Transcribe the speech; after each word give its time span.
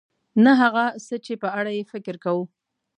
نه 0.43 0.51
هغه 0.61 0.85
څه 1.05 1.15
چې 1.25 1.33
په 1.41 1.47
اړه 1.59 1.71
یې 1.77 1.83
فکر 1.91 2.15
کوو. 2.23 2.43